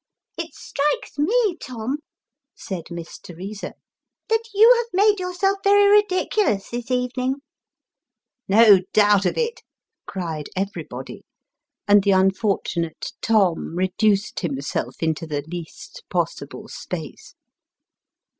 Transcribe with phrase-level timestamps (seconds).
[0.35, 1.99] "It strikes me, Tom,"
[2.55, 3.75] said Miss Teresa,
[4.29, 7.35] "that you have made yourself very ridiculous this evening."
[8.47, 9.61] "No doubt of it,"
[10.07, 11.23] cried everybody
[11.87, 17.35] and the unfortunate Tom reduced himself into the least possible space.